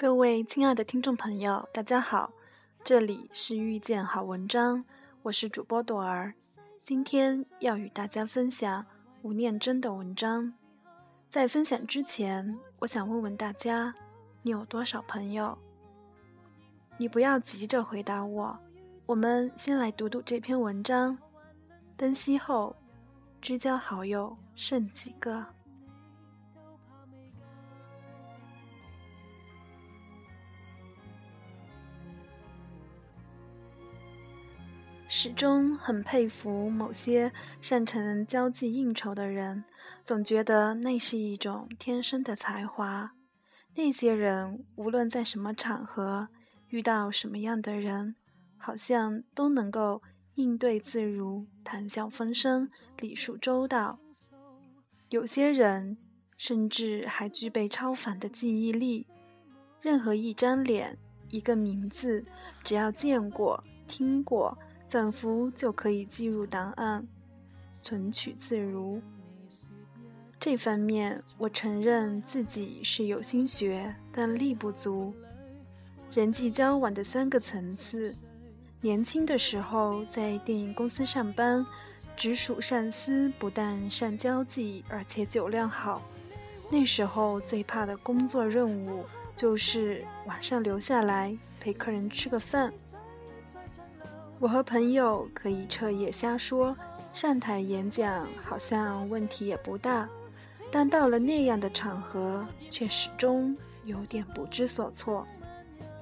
[0.00, 2.32] 各位亲爱的听众朋友，大家好，
[2.82, 4.82] 这里是遇见好文章，
[5.20, 6.32] 我是主播朵儿，
[6.82, 8.86] 今天要与大家分享
[9.20, 10.54] 吴念真的文章。
[11.28, 13.94] 在分享之前，我想问问大家，
[14.40, 15.58] 你有多少朋友？
[16.96, 18.58] 你不要急着回答我，
[19.04, 21.18] 我们先来读读这篇文章。
[21.98, 22.74] 灯熄后，
[23.42, 25.44] 知交好友剩几个？
[35.22, 39.62] 始终很佩服某些擅长交际应酬的人，
[40.02, 43.12] 总觉得那是一种天生的才华。
[43.74, 46.26] 那些人无论在什么场合
[46.68, 48.16] 遇到什么样的人，
[48.56, 50.00] 好像都能够
[50.36, 53.98] 应对自如、谈笑风生、礼数周到。
[55.10, 55.98] 有些人
[56.38, 59.06] 甚至还具备超凡的记忆力，
[59.82, 60.96] 任何一张脸、
[61.28, 62.24] 一个名字，
[62.64, 64.56] 只要见过、听过。
[64.90, 67.06] 仿佛就可以记入档案，
[67.72, 69.00] 存取自如。
[70.40, 75.14] 这方面，我承认自己是有心学，但力不足。
[76.12, 78.16] 人际交往的三个层次。
[78.80, 81.64] 年轻的时候在电影公司上班，
[82.16, 86.02] 直属上司不但善交际，而且酒量好。
[86.68, 89.04] 那时候最怕的工作任务
[89.36, 92.72] 就是晚上留下来陪客人吃个饭。
[94.40, 96.74] 我和朋友可以彻夜瞎说，
[97.12, 100.08] 上台演讲好像问题也不大，
[100.72, 105.26] 但到了那样的场合，却始终有点不知所措，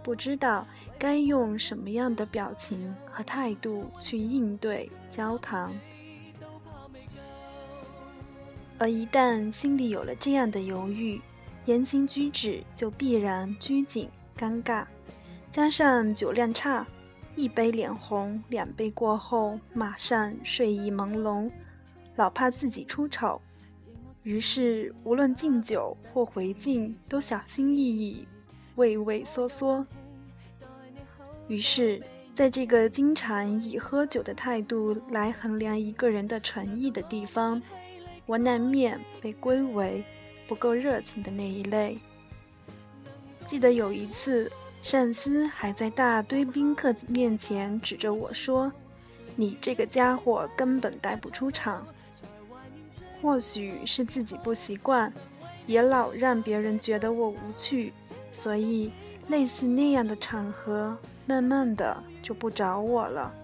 [0.05, 0.65] 不知道
[0.97, 5.75] 该用什么样的表情和态度去应对交谈。
[8.79, 11.21] 而一旦心里有了这样的犹豫，
[11.65, 14.85] 言行举止就必然拘谨、尴尬，
[15.51, 16.87] 加上酒量差。
[17.39, 21.49] 一杯脸红，两杯过后马上睡意朦胧，
[22.17, 23.41] 老怕自己出丑，
[24.25, 28.27] 于是无论敬酒或回敬都小心翼翼，
[28.75, 29.87] 畏畏缩缩。
[31.47, 32.03] 于是，
[32.35, 37.63] 在这个经常以喝酒的态度来衡量一个人的诚意的地方，
[38.27, 40.05] 我难免被归为
[40.49, 41.97] 不够热情的那一类。
[43.47, 44.51] 记得有一次。
[44.81, 48.73] 上司还在大堆宾客面前指着我说
[49.37, 51.87] ：“你这个家伙根本带不出场。”
[53.21, 55.13] 或许是自己不习惯，
[55.67, 57.93] 也老让别人觉得我无趣，
[58.31, 58.93] 所以
[59.27, 60.97] 类似那样的场合，
[61.27, 63.35] 慢慢的就不找我了。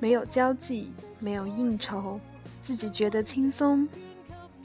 [0.00, 2.18] 没有交际，没有应酬，
[2.62, 3.86] 自己觉得轻松，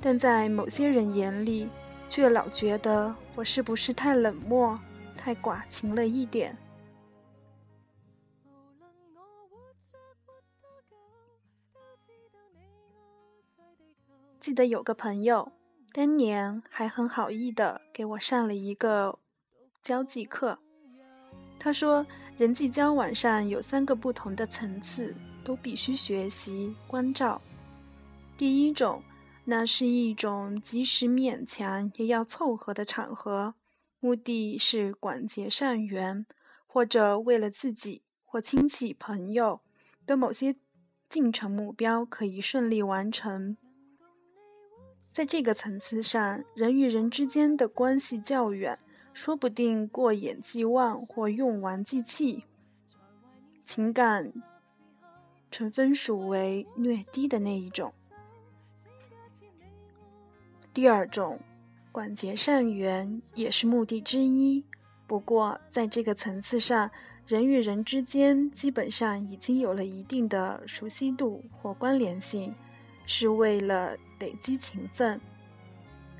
[0.02, 1.68] 但在某些人眼里，
[2.10, 4.80] 却老觉得我是不是太冷漠。
[5.28, 6.58] 太寡情了一点。
[14.40, 15.52] 记得有个朋友，
[15.92, 19.20] 当年还很好意的给我上了一个
[19.82, 20.58] 交际课。
[21.60, 22.08] 他说，
[22.38, 25.14] 人际交往上有三个不同的层次，
[25.44, 27.42] 都必须学习关照。
[28.38, 29.04] 第一种，
[29.44, 33.54] 那是一种即使勉强也要凑合的场合。
[34.08, 36.26] 目的是广结善缘，
[36.66, 39.60] 或者为了自己或亲戚朋友
[40.06, 40.56] 的某些
[41.10, 43.58] 进程目标可以顺利完成。
[45.12, 48.80] 在这个层次上，人与人之间的关系较远，
[49.14, 52.46] 说不定过眼即忘或用完即弃，
[53.66, 54.32] 情感
[55.52, 57.94] 成分属为略低的那一种。
[60.74, 61.38] 第二种。
[61.98, 64.64] 广结善缘也是目的之一，
[65.08, 66.92] 不过在这个层次上，
[67.26, 72.54] 人与人之间基本上已经有了一定的熟悉度或关联性，
[73.08, 75.20] 是为了累积情分，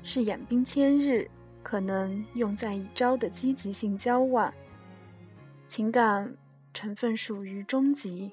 [0.02, 1.30] 是养兵千日，
[1.62, 4.52] 可能用在一朝的积极性交往，
[5.68, 6.36] 情感
[6.74, 8.32] 成分属于中级。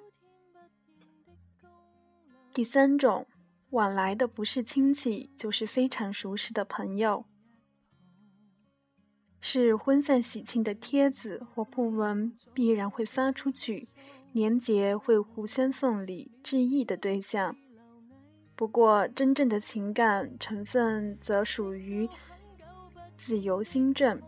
[2.51, 3.27] 第三种，
[3.69, 7.23] 往来的不是亲戚，就是非常熟识的朋友。
[9.47, 13.87] 是婚丧喜庆的帖子或布文必然会发出去，
[14.31, 17.55] 年节会互相送礼致意的对象。
[18.55, 22.09] 不过，真正的情感成分则属于
[23.15, 24.19] 自由心证，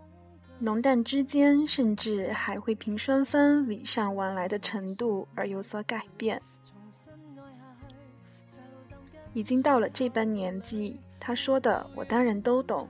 [0.60, 6.40] 浓淡之间甚至还会凭双方礼尚往来的程度而有所改变。
[9.34, 12.88] 已经到了这般年纪，他说的我当然都懂。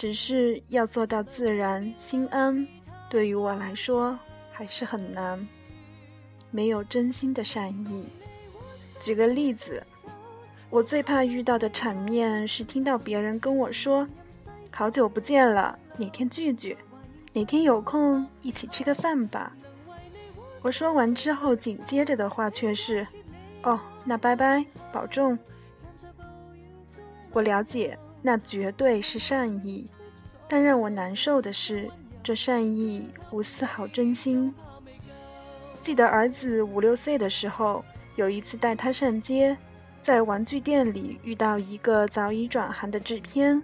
[0.00, 2.66] 只是要做到自然心安，
[3.10, 4.18] 对于我来说
[4.50, 5.46] 还是很难。
[6.50, 8.06] 没有真心的善意。
[8.98, 9.82] 举个例子，
[10.70, 14.08] 我最怕遇到的场面是听到别人跟我说
[14.72, 16.78] ：“好久不见了，哪天聚聚，
[17.34, 19.54] 哪天有空一起吃个饭吧。”
[20.64, 23.06] 我说完之后，紧接着的话却是
[23.64, 25.38] ：“哦，那拜拜，保重。”
[27.32, 29.88] 我了解，那绝对是善意，
[30.46, 31.90] 但让我难受的是，
[32.22, 34.54] 这善意无丝毫真心。
[35.80, 37.82] 记得儿子五六岁的时候，
[38.16, 39.56] 有一次带他上街，
[40.02, 43.62] 在玩具店里遇到一个早已转行的制片，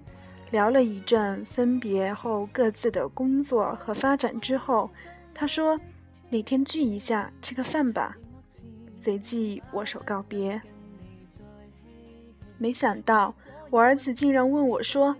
[0.50, 4.90] 聊了一阵分别后各自的工作和发展之后，
[5.34, 5.78] 他说
[6.30, 8.16] ：“哪天聚一下吃个饭吧。”
[8.96, 10.58] 随即握手告别。
[12.56, 13.34] 没想到。
[13.76, 15.14] 我儿子竟然问我说：“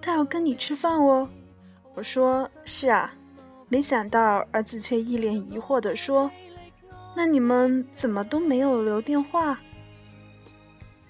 [0.00, 1.28] 他要跟你吃饭哦。”
[1.96, 3.12] 我说：“是啊。”
[3.68, 6.30] 没想到儿子却一脸疑惑地说
[7.16, 9.58] ：“那你们怎么都没有留电话？”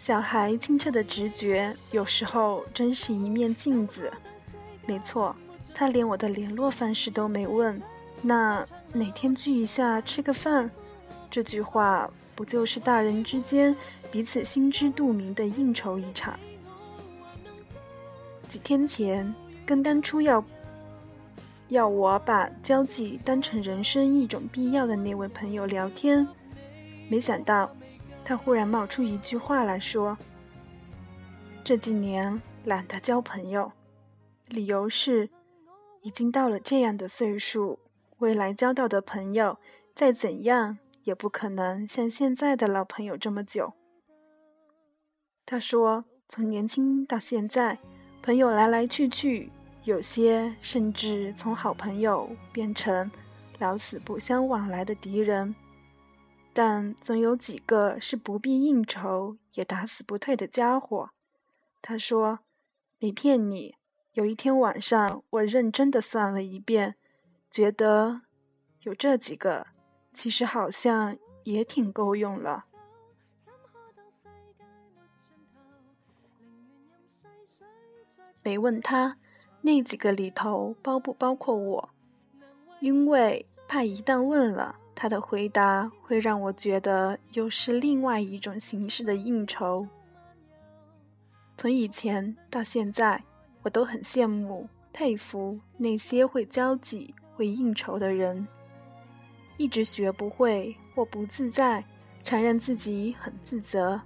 [0.01, 4.11] 小孩清澈的直觉有时候真是一面镜子。
[4.87, 5.37] 没错，
[5.75, 7.79] 他连我的联络方式都没问。
[8.23, 8.65] 那
[8.95, 10.71] 哪天聚一下吃个饭？
[11.31, 13.77] 这句话不就是大人之间
[14.11, 16.41] 彼此心知肚明的应酬一场？
[18.49, 19.35] 几天前，
[19.67, 20.43] 跟当初要
[21.69, 26.27] 要我把交际当成人生一种必要的那位朋友聊天，
[27.11, 27.71] 没想到
[28.25, 30.17] 他忽然冒出一句话来说
[31.63, 33.71] ：“这几年懒得交朋友，
[34.49, 35.29] 理由是
[36.01, 37.79] 已经到了这样的岁数，
[38.17, 39.59] 未来交到的朋友
[39.95, 43.75] 再怎样也不可能像现在的老朋友这么久。”
[45.45, 47.79] 他说：“从年轻到现在。”
[48.23, 49.51] 朋友来来去去，
[49.85, 53.11] 有些甚至从好朋友变成
[53.59, 55.55] 老死不相往来的敌人，
[56.53, 61.11] 但总有几个是不必应酬也打死不退的家伙。
[61.81, 62.41] 他说
[63.01, 63.77] ：“没骗你，
[64.13, 66.97] 有一天晚上我认真的算了一遍，
[67.51, 68.23] 觉得
[68.83, 69.69] 有这几个，
[70.13, 72.67] 其实好像也挺够用了。”
[78.49, 79.15] 没问他
[79.61, 81.91] 那几个里头包不包括我，
[82.81, 89.87] 因为怕一旦问了，他的回答会让我觉得又是另外一种形式的应酬。
[91.59, 93.23] 从以前到现在，
[93.61, 98.49] 我都很羡慕、佩服那些会交际、会应酬的人。
[99.59, 101.85] 一直学不会或不自在，
[102.25, 104.01] 承认自己很自责。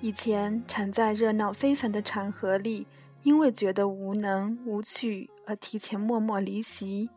[0.00, 2.86] 以前常在热闹非凡的场合里，
[3.24, 7.10] 因为觉得无能无趣而提前默默离席。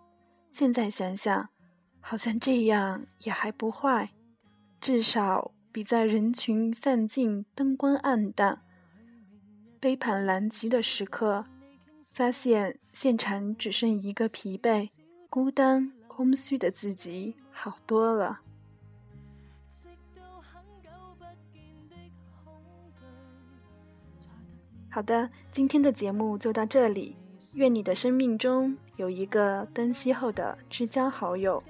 [0.49, 1.49] 现在想想，
[1.99, 4.09] 好像这样也还不坏，
[4.79, 8.63] 至少比在人群散尽、灯光暗淡、
[9.79, 11.45] 杯盘狼藉的时刻，
[12.03, 14.89] 发现现场只剩一个疲惫、
[15.29, 18.39] 孤单、空虚的自己好多了。
[24.93, 27.15] 好的，今天的节目就到这里。
[27.53, 31.63] 愿你的生命中有一个灯熄后的知交好友。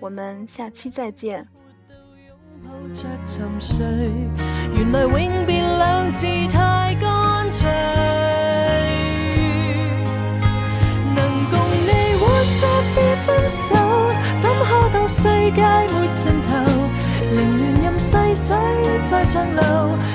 [0.00, 1.46] 我们下期再见。
[4.74, 7.68] 原来永别两字太干脆，
[11.14, 11.16] 能
[11.50, 12.26] 共你活
[12.58, 12.66] 着
[12.96, 13.66] 别分手，
[14.42, 16.50] 怎可当世界没尽头？
[17.36, 17.77] 宁愿
[18.08, 18.56] 细水
[19.02, 19.62] 再长流，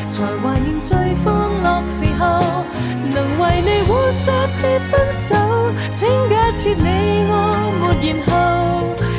[0.10, 1.28] 才怀念最欢
[1.62, 2.24] 乐时候。
[3.14, 3.94] 能为你活
[4.26, 4.28] 着
[4.60, 5.36] 别分手，
[5.92, 7.32] 请假设你我
[7.80, 8.34] 没然后。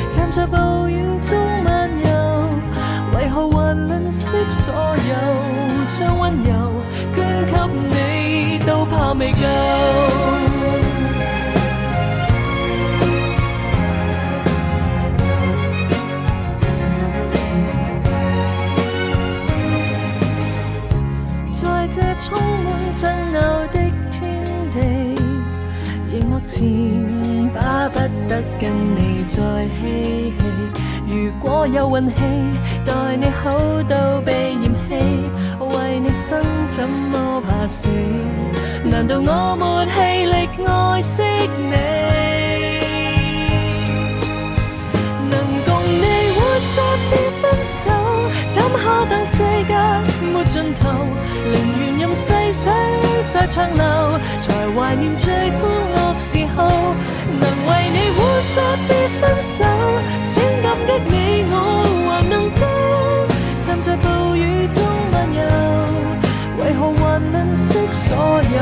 [0.09, 0.91] 站在暴雨
[1.21, 2.09] 中漫游，
[3.15, 5.13] 为何还吝惜所有？
[5.87, 6.49] 将温柔
[7.15, 7.53] 捐给
[7.91, 10.24] 你，都怕未够。
[26.55, 26.63] 前
[27.53, 29.35] 巴不得跟你再
[29.75, 30.39] 嬉戏。
[31.05, 32.15] 如果有运气，
[32.85, 34.95] 待你好到被嫌弃，
[35.59, 37.89] 为你生怎么怕死？
[38.85, 39.99] 难道我没气
[40.31, 41.23] 力爱惜
[41.57, 41.75] 你？
[45.29, 45.33] 能
[45.65, 46.39] 共你活
[46.71, 46.75] 着
[47.11, 47.84] 别分手，
[49.09, 49.73] 等世界
[50.33, 50.89] 没尽头？
[51.51, 52.15] 宁愿任。
[52.15, 52.71] 细水。
[53.27, 53.83] 再长流，
[54.37, 56.63] 才怀念最欢乐时候。
[57.27, 58.17] 能为你活
[58.55, 58.57] 着
[58.87, 59.65] 别分手，
[60.25, 61.53] 请感激你我
[62.07, 62.61] 还能够
[63.65, 64.77] 站在暴雨中
[65.11, 65.41] 漫游。
[66.59, 68.59] 为何还能惜所有，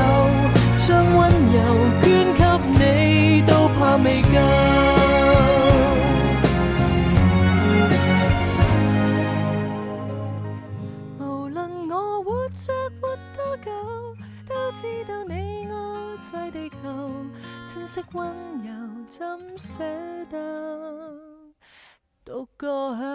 [17.94, 18.28] 惜温
[18.64, 18.74] 柔，
[19.08, 19.84] 怎舍
[20.26, 21.14] 得
[22.26, 23.13] 独个享？